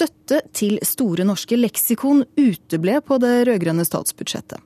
Støtte 0.00 0.38
til 0.56 0.78
Store 0.80 1.26
norske 1.28 1.58
leksikon 1.58 2.22
uteble 2.40 2.94
på 3.04 3.18
det 3.20 3.34
rød-grønne 3.50 3.84
statsbudsjettet. 3.84 4.56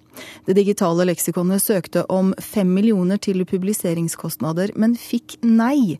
Det 0.46 0.54
digitale 0.54 1.08
leksikonet 1.08 1.58
søkte 1.58 2.04
om 2.06 2.30
fem 2.38 2.70
millioner 2.70 3.18
til 3.18 3.42
publiseringskostnader, 3.42 4.70
men 4.78 4.94
fikk 4.94 5.40
nei. 5.42 5.96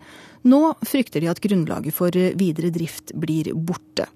Nå 0.46 0.60
frykter 0.86 1.24
de 1.24 1.32
at 1.32 1.42
grunnlaget 1.42 1.96
for 1.96 2.14
videre 2.14 2.70
drift 2.70 3.10
blir 3.18 3.50
borte. 3.58 4.06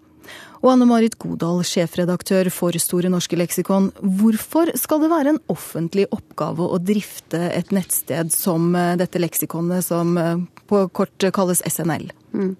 Og 0.58 0.72
Anne 0.72 0.88
Marit 0.90 1.14
Godal, 1.22 1.60
sjefredaktør 1.66 2.48
for 2.50 2.74
Store 2.82 3.10
norske 3.12 3.38
leksikon. 3.38 3.92
Hvorfor 4.18 4.72
skal 4.78 5.04
det 5.04 5.10
være 5.12 5.34
en 5.34 5.42
offentlig 5.52 6.08
oppgave 6.14 6.66
å 6.66 6.80
drifte 6.82 7.44
et 7.54 7.70
nettsted 7.74 8.32
som 8.34 8.72
eh, 8.74 8.96
dette 8.98 9.22
leksikonet, 9.22 9.86
som 9.86 10.16
eh, 10.18 10.40
på 10.68 10.82
kort 10.90 11.28
kalles 11.34 11.62
SNL? 11.62 12.08
Mm. 12.34 12.50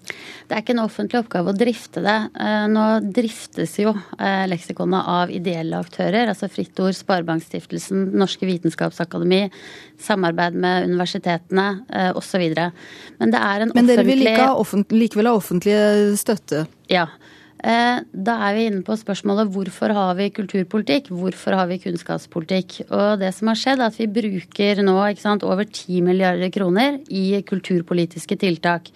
Det 0.47 0.55
er 0.55 0.63
ikke 0.63 0.73
en 0.77 0.81
offentlig 0.85 1.19
oppgave 1.19 1.51
å 1.51 1.57
drifte 1.59 2.01
det. 2.05 2.15
Eh, 2.39 2.63
nå 2.71 2.85
driftes 3.19 3.75
jo 3.83 3.91
leksikonet 4.19 5.11
av 5.19 5.35
ideelle 5.35 5.83
aktører, 5.83 6.31
altså 6.31 6.47
Fritt 6.51 6.79
Ord, 6.79 6.95
Sparebankstiftelsen, 6.95 8.13
Norske 8.15 8.47
vitenskapsakademi, 8.47 9.43
samarbeid 9.99 10.55
med 10.55 10.87
universitetene 10.87 12.13
osv. 12.15 12.47
Men 13.19 13.35
det 13.35 13.43
er 13.43 13.67
en 13.67 13.73
offentlig 13.73 13.75
Men 13.75 13.91
dere 13.91 14.07
vil 14.07 14.23
likevel 15.03 15.27
ha 15.27 15.35
offentlig 15.35 15.79
støtte? 16.19 16.63
Ja. 16.89 17.09
Eh, 17.59 18.01
da 18.15 18.35
er 18.47 18.55
vi 18.55 18.65
inne 18.69 18.85
på 18.87 18.95
spørsmålet 18.95 19.49
hvorfor 19.51 19.91
har 19.95 20.13
vi 20.15 20.29
kulturpolitikk, 20.31 21.09
hvorfor 21.11 21.57
har 21.59 21.67
vi 21.67 21.79
kunnskapspolitikk. 21.83 22.85
Og 22.87 23.19
det 23.19 23.33
som 23.35 23.51
har 23.51 23.59
skjedd, 23.59 23.83
er 23.83 23.91
at 23.91 23.99
vi 23.99 24.07
bruker 24.19 24.83
nå 24.85 24.95
sant, 25.19 25.43
over 25.43 25.67
10 25.67 25.99
milliarder 26.05 26.51
kroner 26.55 27.01
i 27.11 27.41
kulturpolitiske 27.43 28.39
tiltak. 28.39 28.93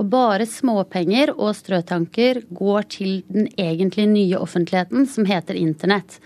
Og 0.00 0.08
bare 0.10 0.48
småpenger 0.48 1.34
og 1.36 1.54
strøtanker 1.54 2.42
går 2.50 2.88
til 2.90 3.20
den 3.30 3.46
egentlig 3.54 4.08
nye 4.10 4.40
offentligheten, 4.40 5.06
som 5.06 5.28
heter 5.28 5.60
internett. 5.60 6.18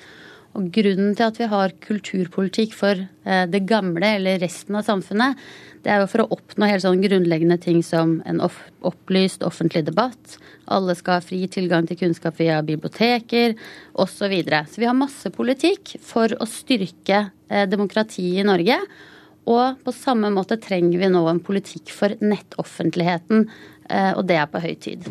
Og 0.56 0.70
grunnen 0.72 1.12
til 1.16 1.26
at 1.26 1.38
vi 1.40 1.48
har 1.50 1.74
kulturpolitikk 1.84 2.74
for 2.76 2.96
eh, 2.96 3.44
det 3.50 3.66
gamle 3.68 4.14
eller 4.16 4.40
resten 4.40 4.78
av 4.78 4.86
samfunnet, 4.86 5.36
det 5.84 5.92
er 5.92 6.00
jo 6.02 6.08
for 6.10 6.24
å 6.24 6.30
oppnå 6.34 6.66
helt 6.66 6.82
sånn 6.82 7.02
grunnleggende 7.04 7.58
ting 7.62 7.82
som 7.84 8.16
en 8.26 8.40
opplyst 8.42 9.44
offentlig 9.46 9.84
debatt. 9.86 10.38
Alle 10.72 10.96
skal 10.98 11.20
ha 11.20 11.24
fri 11.24 11.42
tilgang 11.52 11.86
til 11.86 12.00
kunnskap 12.00 12.40
via 12.40 12.62
biblioteker 12.66 13.54
osv. 13.92 14.16
Så, 14.16 14.30
videre. 14.32 14.64
så 14.66 14.80
vi 14.80 14.88
har 14.88 14.96
masse 14.96 15.30
politikk 15.30 15.98
for 16.02 16.32
å 16.40 16.48
styrke 16.48 17.26
eh, 17.52 17.68
demokratiet 17.70 18.40
i 18.40 18.48
Norge. 18.48 18.80
Og 19.46 19.78
på 19.84 19.94
samme 19.94 20.32
måte 20.34 20.58
trenger 20.58 20.98
vi 20.98 21.12
nå 21.12 21.22
en 21.30 21.44
politikk 21.44 21.92
for 21.94 22.16
nettoffentligheten, 22.18 23.46
eh, 23.86 24.12
og 24.16 24.26
det 24.26 24.40
er 24.40 24.50
på 24.50 24.64
høy 24.64 24.74
tid. 24.88 25.06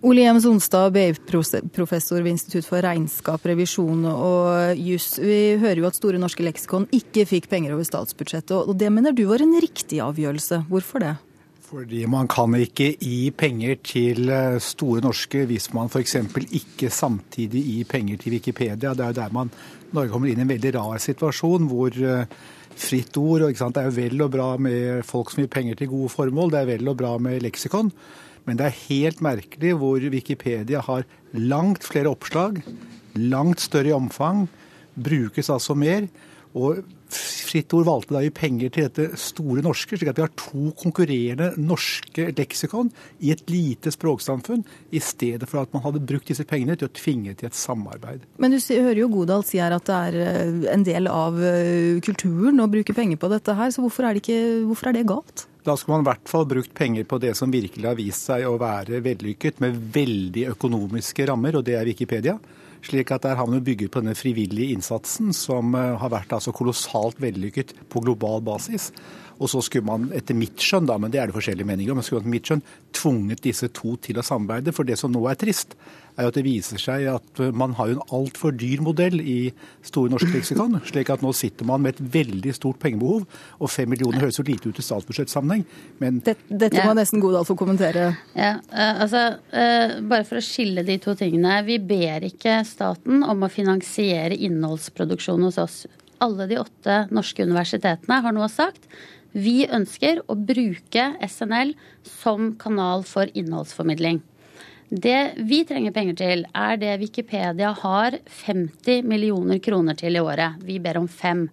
Ole 0.00 0.22
Jems 0.24 0.46
Onstad, 0.48 0.94
BI-professor 0.94 2.22
ved 2.22 2.32
Institutt 2.32 2.64
for 2.64 2.80
regnskap, 2.80 3.42
revisjon 3.44 4.06
og 4.08 4.78
juss. 4.80 5.18
Vi 5.20 5.58
hører 5.60 5.82
jo 5.82 5.88
at 5.90 5.98
Store 5.98 6.20
norske 6.20 6.44
leksikon 6.46 6.86
ikke 6.96 7.26
fikk 7.28 7.50
penger 7.50 7.74
over 7.74 7.84
statsbudsjettet, 7.84 8.54
og 8.64 8.78
det 8.80 8.88
mener 8.94 9.12
du 9.12 9.26
var 9.28 9.44
en 9.44 9.52
riktig 9.60 10.00
avgjørelse. 10.00 10.62
Hvorfor 10.70 11.04
det? 11.04 11.18
Fordi 11.68 12.00
man 12.08 12.30
kan 12.32 12.56
ikke 12.56 12.94
gi 12.96 13.28
penger 13.36 13.76
til 13.84 14.32
eh, 14.32 14.56
Store 14.64 15.04
norske 15.04 15.44
hvis 15.46 15.68
man 15.76 15.92
f.eks. 15.92 16.16
ikke 16.48 16.88
samtidig 16.90 17.60
gir 17.66 17.92
penger 17.92 18.24
til 18.24 18.38
Wikipedia. 18.38 18.96
Det 18.96 19.04
er 19.04 19.12
jo 19.12 19.18
der 19.20 19.36
man 19.36 19.52
Norge 19.92 20.14
kommer 20.14 20.32
inn 20.32 20.40
i 20.40 20.46
en 20.46 20.50
veldig 20.50 20.72
rar 20.78 21.04
situasjon 21.04 21.68
hvor 21.68 21.92
eh, 21.92 22.24
fritt 22.80 23.20
ord 23.20 23.44
og 23.44 23.52
Det 23.52 23.84
er 23.84 23.92
jo 23.92 23.94
vel 24.00 24.24
og 24.24 24.32
bra 24.32 24.48
med 24.56 25.04
folk 25.04 25.30
som 25.30 25.44
gir 25.44 25.52
penger 25.52 25.76
til 25.76 25.92
gode 25.92 26.08
formål, 26.08 26.50
det 26.50 26.64
er 26.64 26.72
vel 26.72 26.88
og 26.88 26.96
bra 26.96 27.14
med 27.20 27.42
leksikon. 27.44 27.92
Men 28.46 28.60
det 28.60 28.68
er 28.68 28.80
helt 28.88 29.20
merkelig 29.24 29.74
hvor 29.80 30.06
Wikipedia 30.12 30.82
har 30.86 31.06
langt 31.32 31.84
flere 31.86 32.12
oppslag, 32.12 32.62
langt 33.14 33.62
større 33.62 33.92
i 33.92 33.96
omfang, 33.96 34.46
brukes 34.98 35.50
altså 35.52 35.76
mer. 35.78 36.08
Og 36.58 36.82
Fritt 37.50 37.72
Ord 37.74 37.86
valgte 37.88 38.14
da 38.14 38.20
å 38.20 38.24
gi 38.24 38.30
penger 38.34 38.70
til 38.70 38.86
dette 38.86 39.18
store 39.18 39.62
norske, 39.64 39.96
slik 39.98 40.12
at 40.12 40.18
vi 40.18 40.22
har 40.22 40.32
to 40.38 40.70
konkurrerende 40.78 41.50
norske 41.58 42.28
leksikon 42.38 42.92
i 43.26 43.32
et 43.34 43.42
lite 43.50 43.90
språksamfunn, 43.94 44.62
i 44.94 45.02
stedet 45.02 45.48
for 45.50 45.64
at 45.64 45.74
man 45.74 45.82
hadde 45.86 46.02
brukt 46.06 46.30
disse 46.30 46.46
pengene 46.46 46.78
til 46.78 46.86
å 46.86 46.94
tvinge 46.94 47.34
til 47.38 47.50
et 47.50 47.58
samarbeid. 47.58 48.26
Men 48.42 48.54
du 48.54 48.58
hører 48.62 49.02
jo 49.02 49.10
Godal 49.10 49.46
si 49.46 49.58
her 49.62 49.74
at 49.74 49.90
det 49.90 49.98
er 50.10 50.18
eh, 50.26 50.72
en 50.74 50.86
del 50.86 51.10
av 51.10 51.38
eh, 51.42 51.98
kulturen 52.06 52.62
å 52.62 52.70
bruke 52.70 52.94
penger 52.94 53.18
på 53.20 53.32
dette 53.34 53.58
her, 53.58 53.74
så 53.74 53.82
hvorfor 53.82 54.06
er 54.06 54.14
det, 54.14 54.22
ikke, 54.22 54.42
hvorfor 54.70 54.92
er 54.92 55.00
det 55.00 55.08
galt? 55.10 55.46
Da 55.64 55.76
skulle 55.76 55.98
man 55.98 56.06
i 56.06 56.08
hvert 56.08 56.30
fall 56.30 56.46
brukt 56.48 56.72
penger 56.74 57.04
på 57.04 57.18
det 57.20 57.34
som 57.36 57.52
virkelig 57.52 57.84
har 57.88 57.98
vist 57.98 58.30
seg 58.30 58.46
å 58.48 58.56
være 58.60 59.02
vellykket, 59.04 59.60
med 59.60 59.76
veldig 59.92 60.46
økonomiske 60.54 61.28
rammer, 61.28 61.58
og 61.58 61.66
det 61.66 61.76
er 61.76 61.88
Wikipedia. 61.88 62.38
Slik 62.86 63.12
at 63.12 63.26
der 63.26 63.36
har 63.36 63.48
man 63.48 63.64
bygget 63.64 63.92
på 63.92 64.02
denne 64.02 64.16
frivillige 64.16 64.74
innsatsen, 64.76 65.34
som 65.36 65.74
eh, 65.74 65.96
har 66.00 66.12
vært 66.12 66.32
altså 66.36 66.54
kolossalt 66.56 67.20
vellykket 67.20 67.74
på 67.92 68.04
global 68.04 68.40
basis. 68.44 68.90
Og 69.40 69.48
så 69.48 69.62
skulle 69.64 69.88
man, 69.88 70.10
etter 70.12 70.36
mitt 70.36 70.60
skjønn, 70.60 70.88
da, 70.88 70.98
men 71.00 71.12
det 71.12 71.20
er 71.20 71.30
det 71.30 71.36
forskjellige 71.36 71.68
meninger 71.68 71.94
om, 71.94 72.00
men 72.00 72.04
skulle 72.04 72.20
man 72.20 72.28
etter 72.28 72.36
mitt 72.36 72.50
skjønn 72.50 72.64
tvunget 72.96 73.42
disse 73.46 73.70
to 73.72 73.94
til 74.04 74.20
å 74.20 74.24
samarbeide. 74.26 74.74
For 74.76 74.88
det 74.88 74.98
som 75.00 75.12
nå 75.14 75.22
er 75.30 75.38
trist, 75.40 75.76
er 76.20 76.26
jo 76.26 76.32
at 76.32 76.36
det 76.36 76.44
viser 76.44 76.80
seg 76.82 77.06
at 77.08 77.40
man 77.56 77.72
har 77.78 77.88
jo 77.88 77.96
en 77.96 78.14
altfor 78.18 78.52
dyr 78.58 78.82
modell 78.84 79.20
i 79.22 79.38
Store 79.86 80.12
norske 80.12 80.28
leksikon. 80.34 80.76
slik 80.84 81.08
at 81.14 81.22
nå 81.24 81.32
sitter 81.36 81.64
man 81.68 81.80
med 81.84 81.96
et 81.96 82.02
veldig 82.18 82.52
stort 82.56 82.80
pengebehov, 82.82 83.24
og 83.58 83.72
fem 83.72 83.88
millioner 83.88 84.26
høres 84.26 84.38
jo 84.38 84.44
lite 84.46 84.68
ut 84.68 84.80
i 84.80 84.84
statsbudsjettsammenheng, 84.84 85.64
men 86.02 86.20
Dette, 86.26 86.44
dette 86.50 86.82
må 86.82 86.92
ja. 86.92 86.98
nesten 87.00 87.22
Godal 87.22 87.46
få 87.48 87.56
kommentere. 87.58 88.10
Ja, 88.34 88.58
uh, 88.68 89.02
altså, 89.06 89.24
Bare 90.10 90.26
for 90.28 90.40
å 90.40 90.44
skille 90.44 90.84
de 90.86 90.98
to 91.00 91.14
tingene. 91.18 91.60
Vi 91.64 91.78
ber 91.80 92.26
ikke 92.28 92.60
staten 92.70 93.24
om 93.26 93.42
å 93.42 93.52
finansiere 93.52 94.36
innholdsproduksjon 94.36 95.42
hos 95.48 95.58
oss. 95.58 95.78
Alle 96.20 96.46
de 96.46 96.60
åtte 96.60 97.06
norske 97.10 97.44
universitetene 97.44 98.20
har 98.24 98.36
nå 98.36 98.48
sagt 98.52 98.88
vi 99.32 99.62
ønsker 99.70 100.24
å 100.26 100.34
bruke 100.34 101.04
SNL 101.22 101.74
som 102.02 102.54
kanal 102.58 103.04
for 103.06 103.30
innholdsformidling. 103.30 104.18
Det 104.90 105.36
vi 105.46 105.60
trenger 105.62 105.94
penger 105.94 106.16
til, 106.18 106.40
er 106.50 106.78
det 106.82 106.96
Wikipedia 106.98 107.70
har 107.78 108.16
50 108.26 109.06
millioner 109.06 109.60
kroner 109.62 109.94
til 109.94 110.18
i 110.18 110.22
året. 110.22 110.58
Vi 110.66 110.80
ber 110.82 110.98
om 110.98 111.06
fem. 111.06 111.46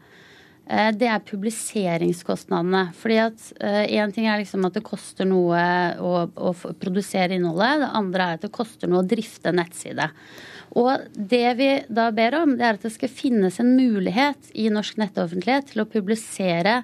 Eh, 0.68 0.92
det 0.92 1.08
er 1.08 1.24
publiseringskostnadene. 1.24 2.92
fordi 2.94 3.18
at 3.24 3.54
Én 3.62 4.10
eh, 4.10 4.14
ting 4.14 4.28
er 4.28 4.42
liksom 4.42 4.66
at 4.68 4.76
det 4.76 4.84
koster 4.84 5.26
noe 5.26 5.62
å, 6.00 6.28
å, 6.28 6.54
produsere 6.80 7.38
innholdet. 7.38 7.86
Det 7.86 7.92
andre 8.02 8.24
er 8.24 8.40
at 8.40 8.48
det 8.48 8.52
koster 8.56 8.92
noe 8.92 9.04
å 9.04 9.08
drifte 9.08 9.54
nettside. 9.56 10.10
Og 10.76 11.08
det 11.16 11.54
vi 11.58 11.70
da 11.88 12.10
ber 12.12 12.42
om, 12.42 12.58
det 12.58 12.66
er 12.68 12.76
at 12.76 12.84
det 12.84 12.92
skal 12.92 13.12
finnes 13.12 13.62
en 13.64 13.78
mulighet 13.78 14.52
i 14.54 14.68
norsk 14.70 15.00
nettoffentlighet 15.00 15.72
til 15.72 15.86
å 15.86 15.90
publisere 15.90 16.82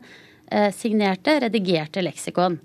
eh, 0.47 0.71
signerte, 0.71 1.41
redigerte 1.43 2.05
leksikon. 2.05 2.61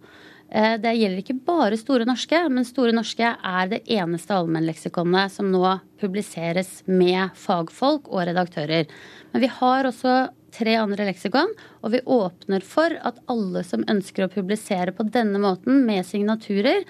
Det 0.49 0.95
gjelder 0.97 1.19
ikke 1.21 1.35
bare 1.45 1.77
Store 1.77 2.06
norske, 2.09 2.39
men 2.49 2.65
Store 2.65 2.95
norske 2.97 3.35
er 3.37 3.67
det 3.69 3.83
eneste 3.93 4.33
allmennleksikonet 4.33 5.35
som 5.35 5.50
nå 5.53 5.75
publiseres 6.00 6.71
med 6.89 7.35
fagfolk 7.37 8.09
og 8.09 8.23
redaktører. 8.31 8.89
Men 9.35 9.45
vi 9.45 9.50
har 9.59 9.85
også 9.91 10.15
tre 10.54 10.75
andre 10.81 11.09
leksikon, 11.10 11.53
og 11.82 11.94
vi 11.94 12.03
åpner 12.04 12.64
for 12.64 12.94
at 13.06 13.20
alle 13.31 13.62
som 13.66 13.86
ønsker 13.88 14.26
å 14.26 14.32
publisere 14.32 14.94
på 14.97 15.06
denne 15.09 15.41
måten 15.42 15.84
med 15.86 16.06
signaturer, 16.06 16.84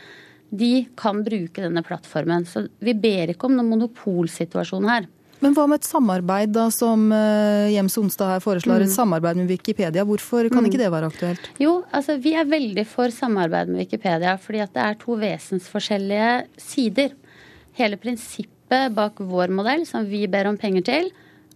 de 0.48 0.86
kan 0.96 1.20
bruke 1.24 1.60
denne 1.60 1.82
plattformen. 1.84 2.46
Så 2.48 2.66
vi 2.80 2.94
ber 2.96 3.34
ikke 3.34 3.48
om 3.48 3.56
noen 3.58 3.72
monopolsituasjon 3.74 4.88
her. 4.88 5.08
Men 5.38 5.54
hva 5.54 5.68
med 5.70 5.78
et 5.78 5.86
samarbeid 5.86 6.50
da, 6.50 6.64
som 6.74 7.04
eh, 7.14 7.68
Jems 7.70 7.94
Onstad 8.00 8.32
her 8.32 8.42
foreslår, 8.42 8.82
mm. 8.82 8.88
et 8.88 8.94
samarbeid 8.94 9.38
med 9.38 9.52
Wikipedia. 9.52 10.02
Hvorfor 10.08 10.48
kan 10.50 10.64
mm. 10.64 10.70
ikke 10.70 10.80
det 10.80 10.90
være 10.90 11.10
aktuelt? 11.12 11.50
Jo, 11.62 11.76
altså 11.94 12.16
vi 12.22 12.34
er 12.34 12.48
veldig 12.48 12.84
for 12.90 13.14
samarbeid 13.14 13.70
med 13.70 13.84
Wikipedia, 13.84 14.34
fordi 14.42 14.64
at 14.64 14.74
det 14.74 14.82
er 14.82 14.98
to 14.98 15.18
vesensforskjellige 15.20 16.32
sider. 16.58 17.14
Hele 17.78 18.00
prinsippet 18.02 18.96
bak 18.96 19.22
vår 19.22 19.54
modell, 19.54 19.86
som 19.86 20.08
vi 20.10 20.24
ber 20.30 20.50
om 20.50 20.58
penger 20.58 20.88
til, 20.88 21.12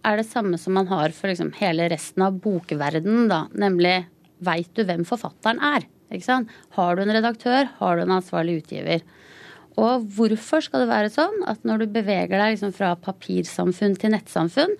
er 0.07 0.19
det 0.19 0.29
samme 0.29 0.59
som 0.61 0.77
man 0.77 0.91
har 0.91 1.15
for 1.17 1.31
liksom 1.31 1.53
hele 1.59 1.89
resten 1.93 2.25
av 2.27 2.39
bokverdenen, 2.43 3.29
da. 3.31 3.45
Nemlig 3.55 4.03
veit 4.43 4.71
du 4.77 4.85
hvem 4.87 5.05
forfatteren 5.09 5.63
er? 5.63 5.87
Ikke 6.13 6.27
sant? 6.27 6.51
Har 6.77 6.97
du 6.97 7.05
en 7.05 7.15
redaktør, 7.15 7.71
har 7.79 7.97
du 7.97 8.05
en 8.05 8.17
ansvarlig 8.19 8.61
utgiver. 8.63 9.05
Og 9.81 10.03
hvorfor 10.17 10.61
skal 10.65 10.85
det 10.85 10.91
være 10.91 11.13
sånn 11.13 11.47
at 11.49 11.63
når 11.65 11.85
du 11.85 11.95
beveger 11.95 12.35
deg 12.35 12.57
liksom 12.57 12.75
fra 12.77 12.93
papirsamfunn 13.01 13.97
til 13.97 14.13
nettsamfunn, 14.13 14.77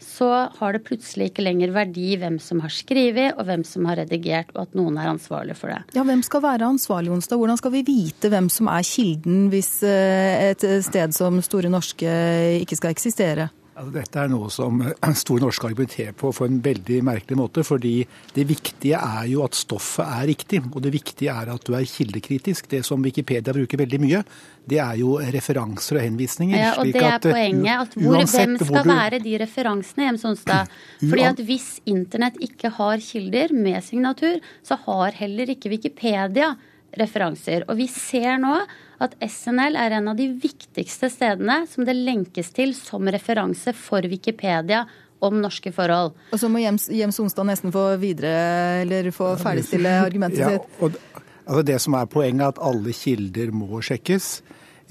så 0.00 0.48
har 0.56 0.72
det 0.72 0.80
plutselig 0.86 1.26
ikke 1.28 1.44
lenger 1.44 1.74
verdi 1.74 2.14
hvem 2.16 2.38
som 2.40 2.62
har 2.64 2.72
skrevet 2.72 3.34
og 3.34 3.44
hvem 3.50 3.60
som 3.68 3.84
har 3.84 3.98
redigert, 4.00 4.48
og 4.54 4.62
at 4.62 4.78
noen 4.78 4.96
er 4.96 5.10
ansvarlig 5.10 5.58
for 5.58 5.68
det. 5.68 5.82
Ja, 5.92 6.06
Hvem 6.08 6.22
skal 6.24 6.40
være 6.40 6.70
ansvarlig, 6.72 7.12
Onsdag? 7.12 7.36
Hvordan 7.36 7.60
skal 7.60 7.74
vi 7.74 7.84
vite 7.84 8.30
hvem 8.32 8.48
som 8.48 8.70
er 8.72 8.86
kilden 8.86 9.50
hvis 9.52 9.74
eh, 9.84 10.48
et 10.54 10.64
sted 10.86 11.12
som 11.12 11.36
Store 11.44 11.68
norske 11.68 12.14
ikke 12.62 12.80
skal 12.80 12.96
eksistere? 12.96 13.50
Altså, 13.80 13.94
dette 13.94 14.20
er 14.20 14.28
noe 14.28 14.50
som 14.52 14.82
Store 15.22 15.40
Norske 15.40 15.70
argumenterer 15.70 16.12
på 16.16 16.30
for 16.36 16.50
en 16.50 16.58
veldig 16.60 16.98
merkelig 17.06 17.38
måte. 17.40 17.64
fordi 17.64 18.04
det 18.36 18.44
viktige 18.48 18.98
er 19.00 19.26
jo 19.30 19.40
at 19.46 19.56
stoffet 19.56 20.04
er 20.04 20.26
riktig, 20.28 20.60
og 20.68 20.82
det 20.84 20.92
viktige 20.92 21.32
er 21.32 21.48
at 21.54 21.64
du 21.64 21.72
er 21.78 21.86
kildekritisk. 21.88 22.68
Det 22.68 22.82
som 22.84 23.00
Wikipedia 23.02 23.54
bruker 23.56 23.80
veldig 23.80 24.00
mye, 24.02 24.22
det 24.68 24.80
er 24.84 24.98
jo 25.00 25.16
referanser 25.32 25.96
og 25.96 26.04
henvisninger. 26.04 26.58
Ja, 26.60 26.74
og 26.76 26.90
det 26.92 27.00
er 27.00 27.16
at, 27.16 27.24
eh, 27.24 27.32
poenget. 27.32 27.86
at 27.86 27.96
hvor, 27.96 28.18
Hvem 28.20 28.56
skal 28.60 28.84
du... 28.84 28.90
være 28.92 29.22
de 29.24 29.36
referansene, 29.40 30.08
Jems 30.10 30.26
Sonstad? 30.26 30.74
Fordi 31.10 31.28
at 31.30 31.40
hvis 31.40 31.70
internett 31.88 32.36
ikke 32.44 32.74
har 32.76 33.00
kilder 33.00 33.56
med 33.56 33.80
signatur, 33.86 34.42
så 34.62 34.76
har 34.84 35.16
heller 35.22 35.56
ikke 35.56 35.72
Wikipedia 35.72 36.52
referanser. 36.98 37.64
Og 37.68 37.78
vi 37.78 37.86
ser 37.90 38.40
nå 38.42 38.54
at 39.00 39.14
SNL 39.24 39.78
er 39.80 39.96
en 39.98 40.10
av 40.12 40.18
de 40.18 40.28
viktigste 40.42 41.10
stedene 41.12 41.62
som 41.70 41.86
det 41.88 41.96
lenkes 41.96 42.52
til 42.56 42.74
som 42.76 43.08
referanse 43.08 43.74
for 43.76 44.04
Wikipedia 44.10 44.84
om 45.20 45.40
norske 45.40 45.72
forhold. 45.72 46.14
Og 46.32 46.40
så 46.40 46.48
må 46.48 46.62
Jems, 46.62 46.88
Jems 46.92 47.20
Onsdag 47.20 47.48
nesten 47.50 47.74
få 47.74 47.84
videre, 48.00 48.82
eller 48.84 49.10
få 49.14 49.34
ferdigstille 49.40 49.92
argumentet 50.06 50.42
ja, 50.42 50.54
sitt. 50.54 50.80
Og, 50.80 50.96
altså 51.44 51.64
det 51.68 51.76
som 51.84 51.96
er 51.98 52.08
Poenget 52.10 52.46
er 52.46 52.54
at 52.54 52.62
alle 52.70 52.94
kilder 52.96 53.52
må 53.52 53.82
sjekkes. 53.84 54.30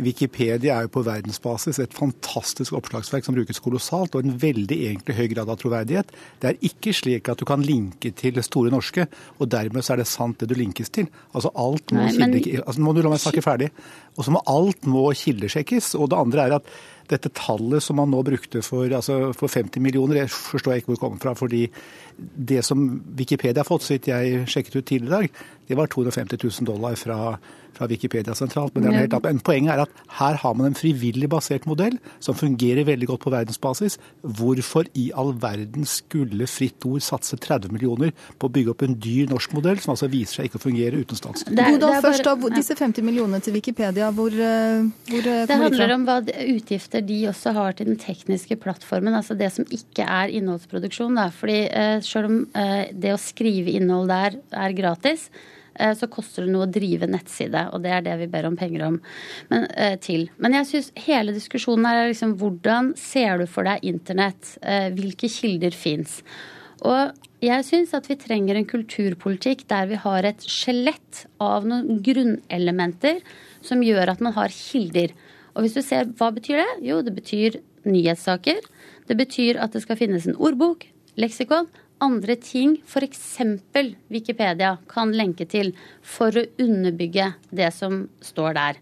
Wikipedia 0.03 0.77
er 0.77 0.87
jo 0.87 0.93
på 0.95 1.03
verdensbasis 1.05 1.79
et 1.83 1.95
fantastisk 1.95 2.75
oppslagsverk 2.77 3.25
som 3.25 3.35
brukes 3.37 3.61
kolossalt, 3.63 4.15
og 4.15 4.25
en 4.25 4.37
veldig 4.41 4.77
egentlig 4.89 5.17
høy 5.17 5.25
grad 5.33 5.51
av 5.51 5.59
troverdighet. 5.61 6.13
Det 6.41 6.51
er 6.51 6.69
ikke 6.69 6.93
slik 6.95 7.31
at 7.31 7.41
du 7.41 7.47
kan 7.49 7.63
linke 7.65 8.13
til 8.17 8.39
Store 8.45 8.71
norske, 8.73 9.07
og 9.37 9.51
dermed 9.51 9.85
så 9.85 9.95
er 9.95 10.03
det 10.03 10.09
sant 10.09 10.39
det 10.39 10.49
du 10.51 10.55
linkes 10.57 10.93
til. 10.95 11.09
Altså 11.33 11.51
alt 11.59 11.93
må, 11.95 12.05
Nei, 12.05 12.15
men... 12.21 12.37
kilde, 12.39 12.63
altså, 12.65 12.85
må 12.85 12.95
du 12.95 13.03
la 13.03 13.13
meg 13.13 13.23
snakke 13.23 13.43
ferdig. 13.45 13.71
Og 14.17 14.25
så 14.25 14.33
må 14.35 14.43
alt 14.51 14.87
må 14.89 15.05
kildesjekkes. 15.15 15.93
Og 15.99 16.09
det 16.11 16.19
andre 16.19 16.47
er 16.47 16.57
at 16.59 16.71
dette 17.09 17.31
tallet 17.35 17.83
som 17.83 17.97
man 17.99 18.11
nå 18.13 18.21
brukte 18.25 18.61
for, 18.65 18.85
altså 18.85 19.31
for 19.37 19.51
50 19.51 19.81
millioner, 19.83 20.23
jeg 20.23 20.33
forstår 20.33 20.75
jeg 20.75 20.83
ikke 20.83 20.91
hvor 20.91 20.99
det 20.99 21.05
kommer 21.05 21.23
fra. 21.23 21.35
fordi 21.37 21.63
det 22.19 22.63
som 22.65 22.83
Wikipedia 23.17 23.63
har 23.63 23.67
fått, 23.67 23.87
sitt 23.87 24.09
jeg 24.09 24.43
sjekket 24.49 24.75
ut 24.75 24.85
tidligere 24.85 25.07
i 25.07 25.29
dag, 25.29 25.47
det 25.69 25.77
var 25.77 25.87
250 25.87 26.39
000 26.41 26.65
dollar 26.65 26.95
fra, 26.97 27.37
fra 27.77 27.87
Wikipedia 27.87 28.33
sentralt. 28.35 28.73
Men, 28.75 28.89
helt, 28.93 29.13
men, 29.23 29.39
poenget 29.45 29.75
er 29.75 29.83
at 29.83 29.99
her 30.17 30.39
har 30.41 30.55
man 30.57 30.71
en 30.71 30.77
frivillig 30.77 31.29
basert 31.29 31.67
modell 31.69 31.99
som 32.19 32.37
fungerer 32.37 32.87
veldig 32.87 33.11
godt 33.11 33.21
på 33.27 33.33
verdensbasis. 33.33 33.99
Hvorfor 34.23 34.89
i 34.97 35.09
all 35.13 35.35
verden 35.37 35.85
skulle 35.85 36.49
Fritt 36.49 36.85
Ord 36.89 37.05
satse 37.05 37.37
30 37.37 37.69
millioner 37.75 38.15
på 38.41 38.49
å 38.49 38.53
bygge 38.55 38.73
opp 38.73 38.81
en 38.87 38.97
dyr 38.97 39.29
norsk 39.29 39.53
modell, 39.59 39.77
som 39.83 39.93
altså 39.93 40.09
viser 40.09 40.39
seg 40.39 40.49
ikke 40.49 40.57
å 40.57 40.65
fungere 40.65 41.03
uten 41.03 41.21
statsstøtte? 41.21 41.69
Godal, 41.77 41.99
først 42.07 42.25
da, 42.25 42.35
disse 42.57 42.77
50 42.79 43.05
millionene 43.05 43.41
til 43.45 43.55
Wikipedia, 43.59 44.09
hvor, 44.09 44.33
hvor 44.33 44.41
kommer 44.41 45.21
de 45.21 45.37
fra? 45.37 45.45
Det 45.53 45.59
handler 45.67 45.95
om 45.99 46.09
hva 46.09 46.17
utgifter 46.25 46.98
de 47.05 47.19
også 47.29 47.53
har 47.55 47.77
til 47.77 47.91
den 47.91 47.99
tekniske 47.99 48.57
plattformen, 48.61 49.15
altså 49.17 49.37
det 49.37 49.51
som 49.55 49.67
ikke 49.69 50.05
er 50.05 50.33
innholdsproduksjon. 50.39 51.15
Da. 51.19 51.29
Fordi 51.35 51.61
eh, 51.67 51.99
selv 52.05 52.31
om 52.31 52.41
eh, 52.57 52.91
det 52.93 53.15
å 53.15 53.21
skrive 53.21 53.75
innhold 53.77 54.11
der 54.11 54.41
er 54.65 54.77
gratis, 54.77 55.29
Eh, 55.79 55.93
så 55.95 56.09
koster 56.11 56.43
det 56.43 56.51
noe 56.51 56.65
å 56.67 56.71
drive 56.71 57.07
nettside, 57.07 57.61
og 57.71 57.83
det 57.85 57.93
er 57.95 58.03
det 58.03 58.17
vi 58.19 58.25
ber 58.31 58.49
om 58.49 58.57
penger 58.59 58.85
om, 58.89 58.99
men, 59.51 59.67
til. 60.03 60.27
Men 60.41 60.57
jeg 60.57 60.67
syns 60.67 60.91
hele 61.05 61.35
diskusjonen 61.35 61.87
er 61.87 62.09
liksom 62.09 62.35
hvordan 62.41 62.93
ser 62.99 63.39
du 63.39 63.45
for 63.47 63.67
deg 63.69 63.85
internett? 63.87 64.57
Hvilke 64.97 65.29
kilder 65.31 65.75
fins? 65.75 66.19
Og 66.83 67.15
jeg 67.43 67.65
syns 67.67 67.93
at 67.95 68.07
vi 68.09 68.17
trenger 68.19 68.59
en 68.59 68.67
kulturpolitikk 68.67 69.65
der 69.71 69.87
vi 69.87 69.99
har 69.99 70.27
et 70.27 70.43
skjelett 70.43 71.25
av 71.43 71.67
noen 71.67 72.01
grunnelementer 72.03 73.21
som 73.63 73.83
gjør 73.83 74.13
at 74.13 74.23
man 74.23 74.35
har 74.35 74.51
kilder. 74.51 75.15
Og 75.59 75.65
hvis 75.65 75.75
du 75.75 75.81
ser, 75.83 76.07
hva 76.15 76.29
betyr 76.31 76.61
det? 76.61 76.69
Jo, 76.87 77.01
det 77.03 77.11
betyr 77.11 77.57
nyhetssaker. 77.83 78.61
Det 79.09 79.17
betyr 79.19 79.57
at 79.59 79.73
det 79.75 79.81
skal 79.83 79.97
finnes 79.99 80.23
en 80.23 80.37
ordbok, 80.39 80.85
leksikon, 81.19 81.67
andre 81.99 82.37
ting 82.39 82.77
f.eks. 82.87 83.41
Wikipedia 84.07 84.77
kan 84.87 85.11
lenke 85.11 85.43
til 85.51 85.73
for 85.99 86.31
å 86.31 86.45
underbygge 86.63 87.33
det 87.51 87.73
som 87.75 88.05
står 88.23 88.55
der. 88.55 88.79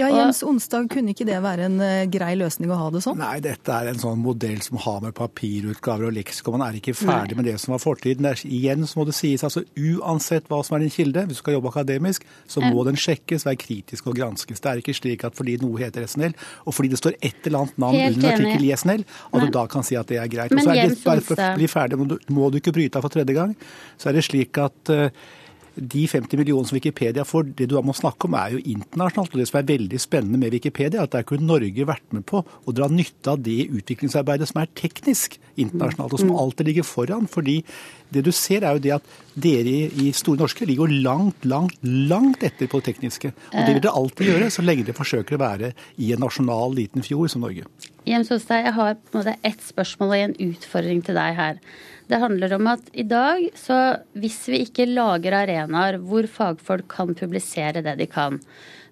Ja, 0.00 0.08
Jens 0.10 0.42
Onsdag, 0.42 0.88
kunne 0.90 1.12
ikke 1.14 1.26
det 1.28 1.36
være 1.44 1.68
en 1.68 1.76
uh, 1.78 2.04
grei 2.10 2.32
løsning 2.38 2.72
å 2.74 2.78
ha 2.80 2.88
det 2.90 3.04
sånn? 3.04 3.18
Nei, 3.20 3.36
dette 3.44 3.70
er 3.70 3.92
en 3.92 4.00
sånn 4.00 4.18
modell 4.22 4.58
som 4.64 4.80
har 4.82 4.98
med 5.04 5.14
papirutgaver 5.14 6.08
og 6.08 6.16
leksikon. 6.16 6.56
Man 6.58 6.66
er 6.66 6.78
ikke 6.80 6.96
ferdig 6.98 7.36
Nei. 7.36 7.40
med 7.40 7.48
det 7.52 7.54
som 7.62 7.76
var 7.76 7.82
fortiden. 7.82 8.26
Er, 8.26 8.40
igjen 8.42 8.82
så 8.90 8.98
må 8.98 9.06
det 9.06 9.14
sies 9.14 9.44
altså 9.46 9.62
uansett 9.78 10.50
hva 10.50 10.58
som 10.66 10.78
er 10.78 10.84
din 10.84 10.94
kilde, 10.94 11.26
hvis 11.28 11.38
du 11.38 11.42
skal 11.44 11.58
jobbe 11.58 11.70
akademisk, 11.70 12.26
så 12.50 12.64
må 12.64 12.82
den 12.88 12.98
sjekkes, 12.98 13.46
være 13.46 13.60
kritisk 13.62 14.10
og 14.10 14.18
granskes. 14.18 14.62
Det 14.64 14.72
er 14.72 14.82
ikke 14.82 14.96
slik 14.98 15.26
at 15.28 15.38
fordi 15.38 15.56
noe 15.62 15.78
heter 15.84 16.08
SNL, 16.10 16.34
og 16.66 16.74
fordi 16.74 16.90
det 16.96 17.00
står 17.00 17.18
et 17.20 17.46
eller 17.46 17.62
annet 17.62 17.80
navn 17.86 18.00
Helt 18.00 18.18
under 18.18 18.32
en 18.32 18.34
artikkel 18.34 18.66
i 18.66 18.74
SNL, 18.74 19.06
at 19.06 19.38
Nei. 19.38 19.46
du 19.46 19.56
da 19.60 19.64
kan 19.70 19.86
si 19.86 20.00
at 20.00 20.10
det 20.10 20.18
er 20.18 20.32
greit. 20.32 20.54
Men 20.54 20.64
og 20.64 20.68
så 20.72 20.74
er 20.74 20.90
det, 20.90 21.00
bare 21.06 21.26
for 21.30 21.38
å 21.38 21.54
bli 21.60 21.70
ferdig, 21.70 22.02
må 22.02 22.10
du, 22.10 22.18
må 22.34 22.50
du 22.50 22.58
ikke 22.58 22.74
bryte 22.74 22.98
av 22.98 23.06
for 23.06 23.14
tredje 23.14 23.38
gang, 23.38 23.54
så 24.00 24.10
er 24.10 24.18
det 24.18 24.26
slik 24.26 24.58
at 24.58 24.94
uh, 24.94 25.06
de 25.74 26.04
50 26.08 26.38
millionene 26.38 26.68
som 26.68 26.76
Wikipedia 26.76 27.24
får, 27.26 27.48
det 27.58 27.68
du 27.70 27.74
da 27.76 27.82
må 27.84 27.94
snakke 27.96 28.28
om, 28.28 28.36
er 28.38 28.54
jo 28.54 28.62
internasjonalt. 28.74 29.34
Og 29.34 29.42
det 29.42 29.48
som 29.50 29.60
er 29.60 29.68
veldig 29.72 30.00
spennende 30.02 30.40
med 30.40 30.54
Wikipedia, 30.54 31.00
er 31.00 31.08
at 31.08 31.16
der 31.16 31.26
kunne 31.28 31.48
Norge 31.48 31.88
vært 31.88 32.14
med 32.14 32.26
på 32.30 32.42
å 32.44 32.74
dra 32.76 32.88
nytte 32.92 33.34
av 33.34 33.42
det 33.44 33.66
utviklingsarbeidet 33.68 34.50
som 34.50 34.62
er 34.62 34.72
teknisk 34.78 35.38
internasjonalt, 35.60 36.14
og 36.14 36.22
som 36.22 36.32
mm. 36.32 36.38
alltid 36.42 36.70
ligger 36.70 36.86
foran. 36.88 37.26
fordi 37.30 37.60
det 38.14 38.22
du 38.26 38.30
ser 38.32 38.62
er 38.62 38.76
jo 38.76 38.82
det 38.84 38.92
at 38.94 39.14
dere 39.34 39.88
i 39.98 40.10
Store 40.14 40.38
Norske 40.38 40.66
ligger 40.68 40.90
langt, 40.90 41.44
langt, 41.44 41.78
langt 41.82 42.44
etter 42.46 42.70
på 42.70 42.78
det 42.80 42.92
tekniske. 42.92 43.32
Og 43.50 43.58
det 43.58 43.74
vil 43.74 43.82
dere 43.82 43.98
alltid 43.98 44.30
gjøre, 44.30 44.52
så 44.54 44.62
lenge 44.62 44.86
dere 44.86 44.98
forsøker 44.98 45.36
å 45.36 45.42
være 45.42 45.74
i 45.98 46.12
en 46.14 46.22
nasjonal 46.22 46.76
liten 46.78 47.02
fjord 47.06 47.32
som 47.32 47.42
Norge. 47.46 47.66
Jens 48.04 48.28
Hostad, 48.28 48.66
jeg 48.66 48.76
har 48.76 48.96
på 49.00 49.14
en 49.14 49.22
måte 49.22 49.32
ett 49.48 49.62
spørsmål 49.64 50.10
og 50.10 50.18
en 50.18 50.34
utfordring 50.50 50.98
til 51.06 51.16
deg 51.16 51.36
her. 51.38 51.60
Det 52.04 52.18
handler 52.20 52.52
om 52.52 52.66
at 52.68 52.90
i 52.92 53.04
dag, 53.08 53.46
så 53.56 53.78
hvis 54.20 54.36
vi 54.52 54.60
ikke 54.66 54.84
lager 54.90 55.32
arenaer 55.38 55.96
hvor 56.04 56.28
fagfolk 56.28 56.84
kan 56.92 57.14
publisere 57.16 57.80
det 57.86 57.94
de 57.96 58.06
kan, 58.10 58.36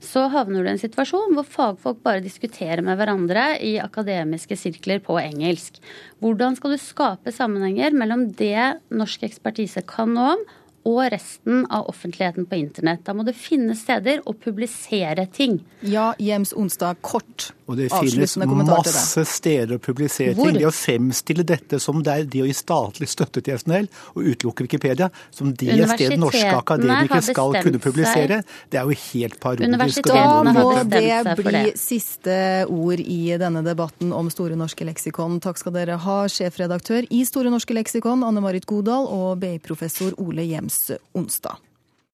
så 0.01 0.25
havner 0.33 0.65
du 0.65 0.71
i 0.71 0.73
en 0.73 0.81
situasjon 0.81 1.37
hvor 1.37 1.45
fagfolk 1.45 2.01
bare 2.07 2.25
diskuterer 2.25 2.81
med 2.85 2.97
hverandre 2.97 3.45
i 3.61 3.75
akademiske 3.85 4.57
sirkler 4.57 5.05
på 5.05 5.19
engelsk. 5.21 5.77
Hvordan 6.25 6.57
skal 6.57 6.73
du 6.73 6.81
skape 6.81 7.37
sammenhenger 7.37 7.93
mellom 7.93 8.31
det 8.41 8.79
norsk 8.89 9.29
ekspertise 9.29 9.85
kan 9.93 10.17
noe 10.17 10.39
om, 10.39 10.49
og 10.89 11.01
resten 11.13 11.67
av 11.71 11.89
offentligheten 11.91 12.47
på 12.51 12.59
internett. 12.59 13.05
Da 13.07 13.15
må 13.15 13.27
det 13.27 13.37
finnes 13.39 13.85
steder 13.85 14.23
å 14.27 14.35
publisere 14.35 15.27
ting. 15.31 15.61
Ja, 15.87 16.13
Jems 16.19 16.55
Onsdag, 16.59 17.03
kort 17.03 17.53
og 17.73 17.79
det 17.79 17.89
finnes 17.89 18.35
masse 18.37 19.23
steder 19.29 19.79
å 19.79 19.81
publisere 19.83 20.35
Hvor? 20.37 20.51
ting. 20.51 20.59
Det 20.61 20.67
å 20.69 20.73
fremstille 20.75 21.45
dette 21.47 21.79
som 21.81 22.03
det 22.05 22.13
er 22.13 22.27
det 22.29 22.43
å 22.45 22.49
gi 22.49 22.57
statlig 22.57 23.09
støtte 23.09 23.41
til 23.45 23.57
SNL 23.61 23.89
og 24.13 24.27
utelukke 24.27 24.67
Wikipedia, 24.67 25.09
som 25.33 25.53
det 25.57 25.77
stedet 25.95 26.19
norske 26.21 26.51
akademikere 26.59 27.23
skal 27.25 27.57
kunne 27.63 27.81
publisere, 27.83 28.43
det 28.73 28.81
er 28.81 28.91
jo 28.91 28.99
helt 29.07 29.39
parodisk. 29.43 30.11
Da 30.11 30.43
må 30.45 30.67
det 30.91 31.37
bli 31.39 31.63
siste 31.79 32.37
ord 32.69 33.01
i 33.01 33.21
denne 33.41 33.65
debatten 33.65 34.13
om 34.17 34.29
Store 34.33 34.59
norske 34.59 34.87
leksikon. 34.87 35.39
Takk 35.43 35.61
skal 35.61 35.77
dere 35.79 35.99
ha, 36.03 36.19
sjefredaktør 36.33 37.09
i 37.09 37.23
Store 37.29 37.53
norske 37.53 37.77
leksikon, 37.77 38.27
Anne 38.27 38.43
Marit 38.45 38.67
Godal, 38.69 39.09
og 39.09 39.41
BI-professor 39.43 40.17
Ole 40.23 40.45
Jems 40.51 40.72
Onsdag. 41.13 41.59